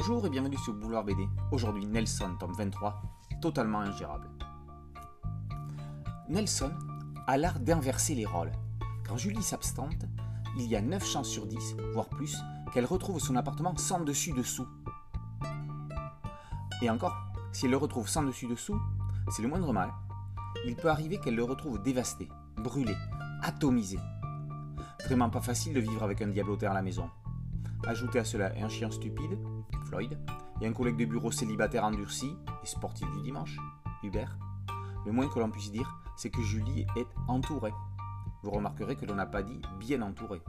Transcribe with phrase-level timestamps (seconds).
[0.00, 1.28] Bonjour et bienvenue sur Boulevard BD.
[1.50, 3.02] Aujourd'hui, Nelson, tome 23,
[3.42, 4.30] totalement ingérable.
[6.28, 6.70] Nelson
[7.26, 8.52] a l'art d'inverser les rôles.
[9.04, 10.06] Quand Julie s'abstente,
[10.56, 12.38] il y a 9 chances sur 10, voire plus,
[12.72, 14.68] qu'elle retrouve son appartement sans dessus-dessous.
[16.80, 17.16] Et encore,
[17.50, 18.80] si elle le retrouve sans dessus-dessous,
[19.30, 19.90] c'est le moindre mal.
[20.64, 22.94] Il peut arriver qu'elle le retrouve dévasté, brûlé,
[23.42, 23.98] atomisé.
[25.06, 27.10] Vraiment pas facile de vivre avec un diablotin à la maison.
[27.86, 29.38] Ajoutez à cela un chien stupide,
[29.86, 30.18] Floyd,
[30.60, 33.56] et un collègue de bureau célibataire endurci et sportif du dimanche,
[34.02, 34.36] Hubert.
[35.06, 37.72] Le moins que l'on puisse dire, c'est que Julie est entourée.
[38.42, 40.42] Vous remarquerez que l'on n'a pas dit bien entourée.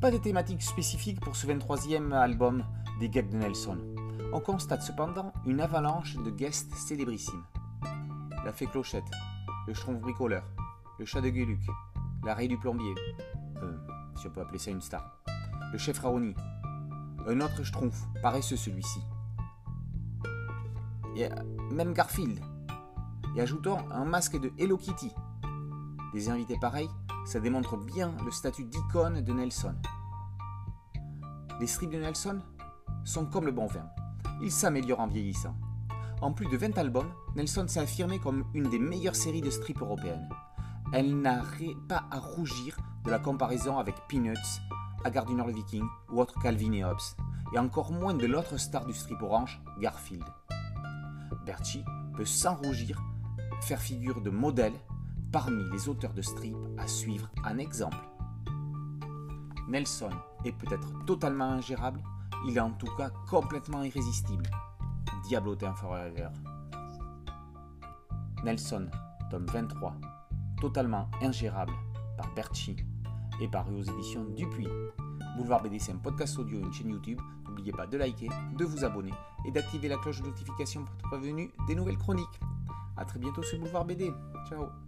[0.00, 2.64] Pas de thématique spécifique pour ce 23e album
[2.98, 3.78] des gags de Nelson.
[4.32, 7.44] On constate cependant une avalanche de guests célébrissimes.
[8.44, 9.10] La fée Clochette,
[9.66, 10.44] le schtroumpf bricoleur,
[10.98, 11.60] le chat de Gueluc,
[12.24, 12.94] la raie du plombier,
[13.62, 13.76] euh,
[14.16, 15.18] si on peut appeler ça une star,
[15.72, 16.34] le chef Raoni,
[17.26, 19.00] un autre schtroumpf, paresseux celui-ci,
[21.16, 21.28] et
[21.72, 22.40] même Garfield,
[23.36, 25.12] et ajoutons un masque de Hello Kitty.
[26.12, 26.88] Des invités pareils,
[27.26, 29.74] ça démontre bien le statut d'icône de Nelson.
[31.60, 32.40] Les strips de Nelson
[33.04, 33.86] sont comme le bon vin.
[34.42, 35.54] Ils s'améliorent en vieillissant.
[36.20, 39.80] En plus de 20 albums, Nelson s'est affirmé comme une des meilleures séries de strips
[39.80, 40.28] européennes.
[40.92, 41.42] Elle n'a
[41.88, 44.60] pas à rougir de la comparaison avec Peanuts,
[45.04, 46.98] Agar du Nord le Viking ou autre Calvin et Hobbes,
[47.52, 50.24] et encore moins de l'autre star du strip orange, Garfield.
[51.44, 51.84] Bertie
[52.16, 53.00] peut sans rougir
[53.62, 54.74] faire figure de modèle
[55.32, 57.96] parmi les auteurs de strip à suivre un exemple.
[59.68, 60.10] Nelson
[60.44, 62.02] est peut-être totalement ingérable,
[62.46, 64.48] il est en tout cas complètement irrésistible.
[65.24, 66.28] Diablotin Forever.
[68.44, 68.88] Nelson,
[69.30, 69.94] tome 23,
[70.60, 71.72] totalement ingérable
[72.16, 72.76] par Berchi
[73.40, 74.68] et paru aux éditions Dupuis.
[75.36, 77.20] Boulevard BD, c'est un podcast audio et une chaîne YouTube.
[77.46, 79.12] N'oubliez pas de liker, de vous abonner
[79.44, 82.40] et d'activer la cloche de notification pour être prévenu des nouvelles chroniques.
[82.96, 84.10] A très bientôt sur Boulevard BD.
[84.48, 84.85] Ciao